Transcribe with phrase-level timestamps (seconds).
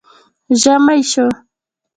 [0.61, 1.27] ژمی شو